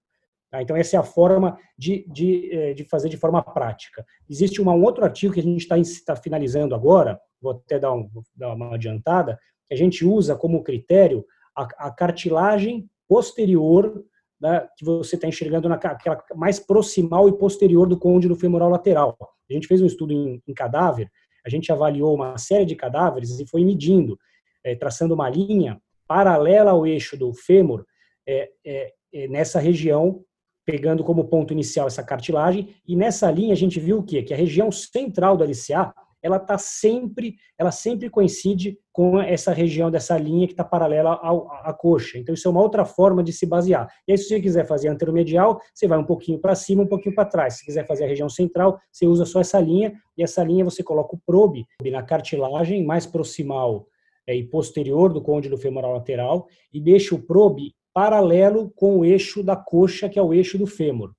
Tá? 0.50 0.60
Então, 0.60 0.76
essa 0.76 0.96
é 0.96 0.98
a 0.98 1.04
forma 1.04 1.56
de, 1.78 2.04
de, 2.08 2.52
eh, 2.52 2.74
de 2.74 2.84
fazer 2.84 3.08
de 3.08 3.16
forma 3.16 3.40
prática. 3.40 4.04
Existe 4.28 4.60
um 4.60 4.82
outro 4.82 5.04
artigo 5.04 5.32
que 5.32 5.40
a 5.40 5.42
gente 5.42 5.62
está 5.62 5.76
tá 6.04 6.20
finalizando 6.20 6.74
agora, 6.74 7.20
vou 7.40 7.52
até 7.52 7.78
dar, 7.78 7.92
um, 7.92 8.10
dar, 8.34 8.54
uma 8.54 8.74
adiantada, 8.74 9.38
que 9.64 9.74
a 9.74 9.76
gente 9.76 10.04
usa 10.04 10.34
como 10.34 10.64
critério 10.64 11.24
a, 11.56 11.86
a 11.86 11.90
cartilagem 11.90 12.90
posterior 13.08 14.04
né, 14.40 14.66
que 14.76 14.84
você 14.84 15.14
está 15.14 15.28
enxergando 15.28 15.68
naquela 15.68 16.22
mais 16.34 16.58
proximal 16.58 17.28
e 17.28 17.38
posterior 17.38 17.86
do 17.86 17.98
côndilo 17.98 18.34
femoral 18.34 18.68
lateral. 18.68 19.16
A 19.50 19.54
gente 19.54 19.66
fez 19.66 19.80
um 19.80 19.86
estudo 19.86 20.12
em, 20.12 20.42
em 20.46 20.54
cadáver, 20.54 21.10
a 21.44 21.48
gente 21.48 21.70
avaliou 21.70 22.14
uma 22.14 22.36
série 22.38 22.66
de 22.66 22.74
cadáveres 22.74 23.38
e 23.38 23.46
foi 23.46 23.64
medindo, 23.64 24.18
é, 24.64 24.74
traçando 24.74 25.14
uma 25.14 25.30
linha 25.30 25.80
paralela 26.08 26.72
ao 26.72 26.86
eixo 26.86 27.16
do 27.16 27.32
fêmur 27.32 27.84
é, 28.26 28.50
é, 28.64 29.28
nessa 29.28 29.60
região, 29.60 30.24
pegando 30.64 31.04
como 31.04 31.28
ponto 31.28 31.52
inicial 31.52 31.86
essa 31.86 32.02
cartilagem, 32.02 32.74
e 32.86 32.96
nessa 32.96 33.30
linha 33.30 33.52
a 33.52 33.56
gente 33.56 33.78
viu 33.78 33.98
o 33.98 34.02
quê? 34.02 34.22
Que 34.22 34.34
a 34.34 34.36
região 34.36 34.72
central 34.72 35.36
do 35.36 35.44
LCA 35.44 35.94
ela 36.26 36.40
tá 36.40 36.58
sempre, 36.58 37.36
ela 37.56 37.70
sempre 37.70 38.10
coincide 38.10 38.78
com 38.92 39.20
essa 39.20 39.52
região 39.52 39.90
dessa 39.90 40.18
linha 40.18 40.46
que 40.46 40.52
está 40.52 40.64
paralela 40.64 41.20
ao, 41.22 41.50
à 41.52 41.72
coxa. 41.72 42.18
Então 42.18 42.34
isso 42.34 42.48
é 42.48 42.50
uma 42.50 42.60
outra 42.60 42.84
forma 42.84 43.22
de 43.22 43.32
se 43.32 43.46
basear. 43.46 43.88
E 44.08 44.12
aí 44.12 44.18
se 44.18 44.24
você 44.28 44.40
quiser 44.40 44.66
fazer 44.66 44.88
anteromedial, 44.88 45.60
você 45.72 45.86
vai 45.86 45.98
um 45.98 46.04
pouquinho 46.04 46.40
para 46.40 46.54
cima, 46.56 46.82
um 46.82 46.86
pouquinho 46.86 47.14
para 47.14 47.24
trás. 47.24 47.58
Se 47.58 47.64
quiser 47.64 47.86
fazer 47.86 48.04
a 48.04 48.08
região 48.08 48.28
central, 48.28 48.80
você 48.90 49.06
usa 49.06 49.24
só 49.24 49.40
essa 49.40 49.60
linha 49.60 49.94
e 50.18 50.22
essa 50.22 50.42
linha 50.42 50.64
você 50.64 50.82
coloca 50.82 51.14
o 51.14 51.20
probe 51.24 51.64
na 51.84 52.02
cartilagem 52.02 52.84
mais 52.84 53.06
proximal 53.06 53.86
é, 54.26 54.34
e 54.34 54.42
posterior 54.42 55.12
do 55.12 55.22
côndilo 55.22 55.56
femoral 55.56 55.92
lateral 55.92 56.48
e 56.72 56.80
deixa 56.80 57.14
o 57.14 57.22
probe 57.22 57.72
paralelo 57.94 58.72
com 58.74 58.98
o 58.98 59.04
eixo 59.04 59.44
da 59.44 59.54
coxa, 59.54 60.08
que 60.08 60.18
é 60.18 60.22
o 60.22 60.34
eixo 60.34 60.58
do 60.58 60.66
fêmur. 60.66 61.12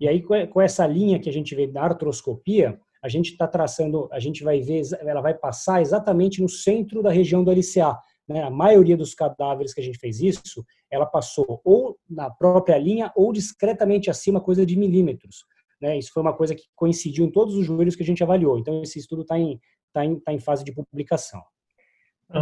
E 0.00 0.08
aí, 0.08 0.22
com 0.22 0.60
essa 0.60 0.86
linha 0.86 1.18
que 1.18 1.28
a 1.28 1.32
gente 1.32 1.54
vê 1.54 1.66
na 1.66 1.82
artroscopia, 1.82 2.78
a 3.04 3.08
gente 3.08 3.32
está 3.32 3.46
traçando, 3.46 4.08
a 4.10 4.18
gente 4.18 4.42
vai 4.42 4.62
ver, 4.62 4.80
ela 5.00 5.20
vai 5.20 5.34
passar 5.34 5.82
exatamente 5.82 6.40
no 6.40 6.48
centro 6.48 7.02
da 7.02 7.10
região 7.10 7.44
do 7.44 7.50
LCA. 7.50 7.98
Né? 8.26 8.42
A 8.42 8.48
maioria 8.48 8.96
dos 8.96 9.14
cadáveres 9.14 9.74
que 9.74 9.80
a 9.82 9.84
gente 9.84 9.98
fez 9.98 10.22
isso, 10.22 10.64
ela 10.90 11.04
passou 11.04 11.60
ou 11.62 11.98
na 12.08 12.30
própria 12.30 12.78
linha 12.78 13.12
ou 13.14 13.30
discretamente 13.30 14.08
acima, 14.08 14.40
coisa 14.40 14.64
de 14.64 14.74
milímetros. 14.74 15.44
Né? 15.82 15.98
Isso 15.98 16.12
foi 16.14 16.22
uma 16.22 16.32
coisa 16.32 16.54
que 16.54 16.62
coincidiu 16.74 17.26
em 17.26 17.30
todos 17.30 17.54
os 17.56 17.66
joelhos 17.66 17.94
que 17.94 18.02
a 18.02 18.06
gente 18.06 18.22
avaliou. 18.22 18.58
Então, 18.58 18.80
esse 18.80 18.98
estudo 18.98 19.20
está 19.20 19.38
em, 19.38 19.60
tá 19.92 20.02
em, 20.02 20.18
tá 20.18 20.32
em 20.32 20.38
fase 20.38 20.64
de 20.64 20.72
publicação. 20.72 21.42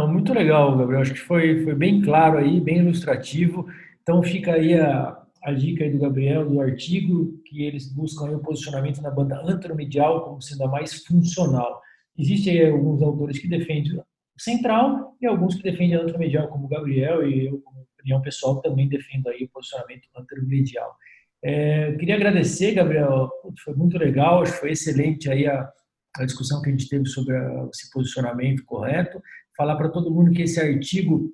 muito 0.07 0.33
legal, 0.33 0.77
Gabriel. 0.77 1.01
Acho 1.01 1.13
que 1.13 1.19
foi, 1.19 1.61
foi 1.65 1.75
bem 1.75 2.01
claro 2.01 2.37
aí, 2.37 2.61
bem 2.61 2.77
ilustrativo. 2.77 3.67
Então, 4.01 4.23
fica 4.23 4.53
aí 4.53 4.75
a, 4.79 5.22
a 5.43 5.51
dica 5.51 5.89
do 5.89 5.99
Gabriel, 5.99 6.49
do 6.49 6.61
artigo, 6.61 7.37
que 7.45 7.63
eles 7.63 7.91
buscam 7.91 8.31
o 8.31 8.39
posicionamento 8.39 9.01
na 9.01 9.11
banda 9.11 9.41
anteromedial 9.43 10.23
como 10.23 10.41
sendo 10.41 10.63
a 10.63 10.67
mais 10.67 11.03
funcional. 11.03 11.81
Existem 12.17 12.69
alguns 12.69 13.01
autores 13.01 13.39
que 13.39 13.47
defendem 13.47 14.01
central 14.37 15.15
e 15.21 15.25
alguns 15.25 15.55
que 15.55 15.63
defendem 15.63 15.95
a 15.95 16.01
anteromedial, 16.01 16.47
como 16.47 16.65
o 16.65 16.69
Gabriel, 16.69 17.27
e 17.27 17.47
eu, 17.47 17.59
como 17.61 17.85
opinião 17.99 18.21
pessoal, 18.21 18.61
também 18.61 18.87
defendo 18.87 19.27
aí 19.27 19.43
o 19.43 19.49
posicionamento 19.49 20.07
anteromedial. 20.15 20.95
É, 21.43 21.91
queria 21.93 22.15
agradecer, 22.15 22.73
Gabriel, 22.73 23.29
foi 23.63 23.75
muito 23.75 23.97
legal, 23.97 24.41
acho 24.41 24.53
que 24.53 24.59
foi 24.59 24.71
excelente 24.71 25.29
aí 25.29 25.45
a, 25.45 25.69
a 26.17 26.25
discussão 26.25 26.61
que 26.61 26.69
a 26.69 26.71
gente 26.71 26.87
teve 26.87 27.05
sobre 27.05 27.35
a, 27.35 27.67
esse 27.73 27.91
posicionamento 27.91 28.63
correto. 28.63 29.21
Falar 29.57 29.75
para 29.75 29.89
todo 29.89 30.11
mundo 30.11 30.31
que 30.31 30.43
esse 30.43 30.59
artigo 30.59 31.33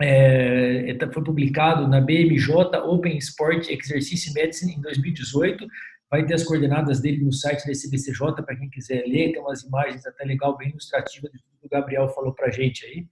é, 0.00 0.96
foi 1.12 1.24
publicado 1.24 1.88
na 1.88 2.00
BMJ 2.00 2.54
Open 2.84 3.16
Sport 3.18 3.68
Exercise 3.68 4.32
Medicine 4.32 4.74
em 4.74 4.80
2018. 4.80 5.66
Vai 6.10 6.24
ter 6.24 6.34
as 6.34 6.44
coordenadas 6.44 7.00
dele 7.00 7.22
no 7.24 7.32
site 7.32 7.66
da 7.66 7.72
CBCJ 7.72 8.42
para 8.44 8.56
quem 8.56 8.70
quiser 8.70 9.04
ler. 9.06 9.32
Tem 9.32 9.40
umas 9.40 9.62
imagens 9.62 10.06
até 10.06 10.24
legal, 10.24 10.56
bem 10.56 10.70
ilustrativas 10.70 11.30
tudo 11.30 11.42
que 11.60 11.66
o 11.66 11.68
Gabriel 11.68 12.08
falou 12.10 12.32
para 12.32 12.46
a 12.46 12.50
gente 12.50 12.86
aí. 12.86 13.06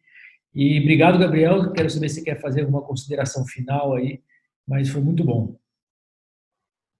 E 0.54 0.80
obrigado, 0.80 1.18
Gabriel. 1.18 1.72
Quero 1.72 1.90
saber 1.90 2.08
se 2.08 2.24
quer 2.24 2.40
fazer 2.40 2.62
alguma 2.62 2.82
consideração 2.82 3.44
final 3.44 3.94
aí, 3.94 4.22
mas 4.66 4.88
foi 4.88 5.02
muito 5.02 5.22
bom. 5.24 5.58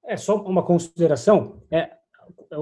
É 0.04 0.16
só 0.16 0.36
uma 0.42 0.62
consideração. 0.62 1.62
É, 1.70 1.90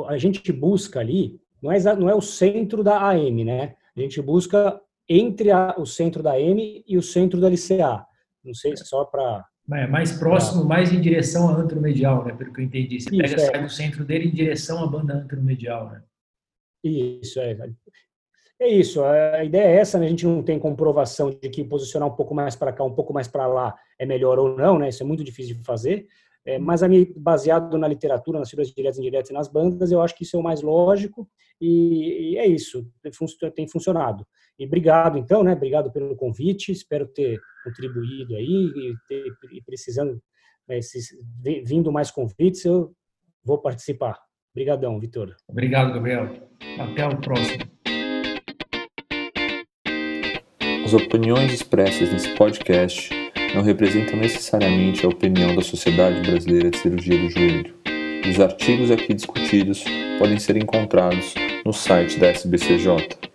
a 0.08 0.16
gente 0.16 0.52
busca 0.52 1.00
ali, 1.00 1.40
não 1.60 1.72
é, 1.72 1.80
não 1.96 2.08
é 2.08 2.14
o 2.14 2.20
centro 2.20 2.84
da 2.84 3.08
AM, 3.08 3.44
né? 3.44 3.74
A 3.96 4.00
gente 4.00 4.20
busca 4.22 4.80
entre 5.08 5.50
a, 5.50 5.74
o 5.78 5.86
centro 5.86 6.22
da 6.22 6.38
M 6.40 6.84
e 6.86 6.96
o 6.96 7.02
centro 7.02 7.40
da 7.40 7.48
LCA. 7.48 8.06
Não 8.44 8.54
sei, 8.54 8.76
só 8.76 9.04
para... 9.04 9.44
É, 9.72 9.86
mais 9.86 10.12
próximo, 10.18 10.60
pra... 10.60 10.68
mais 10.68 10.92
em 10.92 11.00
direção 11.00 11.48
à 11.48 11.56
antromedial, 11.56 12.24
né? 12.24 12.34
Pelo 12.34 12.52
que 12.52 12.60
eu 12.60 12.64
entendi. 12.64 13.00
Você 13.00 13.08
Isso, 13.08 13.18
pega, 13.18 13.34
é. 13.34 13.38
sai 13.38 13.62
do 13.62 13.70
centro 13.70 14.04
dele 14.04 14.28
em 14.28 14.34
direção 14.34 14.82
à 14.82 14.86
banda 14.86 15.14
antromedial, 15.14 15.90
né? 15.90 16.02
Isso, 16.82 17.40
é. 17.40 17.56
É 18.60 18.68
isso, 18.68 19.02
a 19.02 19.42
ideia 19.42 19.64
é 19.64 19.76
essa, 19.80 19.98
né? 19.98 20.06
a 20.06 20.08
gente 20.08 20.24
não 20.24 20.42
tem 20.42 20.60
comprovação 20.60 21.30
de 21.30 21.48
que 21.48 21.64
posicionar 21.64 22.08
um 22.08 22.14
pouco 22.14 22.34
mais 22.34 22.54
para 22.54 22.72
cá, 22.72 22.84
um 22.84 22.94
pouco 22.94 23.12
mais 23.12 23.26
para 23.26 23.46
lá 23.48 23.74
é 23.98 24.06
melhor 24.06 24.38
ou 24.38 24.56
não, 24.56 24.78
né? 24.78 24.90
Isso 24.90 25.02
é 25.02 25.06
muito 25.06 25.24
difícil 25.24 25.56
de 25.56 25.64
fazer, 25.64 26.06
é, 26.46 26.58
mas 26.58 26.82
a 26.82 26.88
mim, 26.88 27.10
baseado 27.16 27.78
na 27.78 27.88
literatura, 27.88 28.38
nas 28.38 28.50
fibras 28.50 28.70
diretas 28.70 28.98
e 28.98 29.00
indiretas 29.00 29.30
e 29.30 29.32
nas 29.32 29.48
bandas, 29.48 29.90
eu 29.90 30.02
acho 30.02 30.14
que 30.14 30.24
isso 30.24 30.36
é 30.36 30.40
o 30.40 30.42
mais 30.42 30.60
lógico 30.60 31.28
e, 31.60 32.32
e 32.32 32.38
é 32.38 32.46
isso, 32.46 32.86
tem 33.54 33.66
funcionado. 33.66 34.26
E 34.58 34.66
obrigado, 34.66 35.18
então, 35.18 35.42
né? 35.42 35.52
Obrigado 35.52 35.90
pelo 35.90 36.14
convite. 36.14 36.70
Espero 36.70 37.06
ter 37.08 37.40
contribuído 37.64 38.36
aí 38.36 38.44
e, 38.46 38.94
ter, 39.08 39.24
e 39.52 39.62
precisando, 39.62 40.22
né, 40.68 40.80
se, 40.80 41.00
vindo 41.64 41.90
mais 41.90 42.10
convites, 42.10 42.64
eu 42.64 42.94
vou 43.42 43.58
participar. 43.58 44.20
Obrigadão, 44.52 45.00
Vitor. 45.00 45.34
Obrigado, 45.48 45.92
Gabriel. 45.92 46.48
Até 46.78 47.06
o 47.06 47.20
próximo. 47.20 47.64
As 50.84 50.92
opiniões 50.92 51.52
expressas 51.52 52.12
nesse 52.12 52.32
podcast 52.36 53.23
não 53.54 53.62
representam 53.62 54.18
necessariamente 54.18 55.06
a 55.06 55.08
opinião 55.08 55.54
da 55.54 55.62
Sociedade 55.62 56.28
Brasileira 56.28 56.70
de 56.70 56.78
Cirurgia 56.78 57.16
do 57.16 57.30
Joelho. 57.30 57.74
Os 58.28 58.40
artigos 58.40 58.90
aqui 58.90 59.14
discutidos 59.14 59.84
podem 60.18 60.38
ser 60.38 60.56
encontrados 60.56 61.34
no 61.64 61.72
site 61.72 62.18
da 62.18 62.28
SBCJ. 62.28 63.33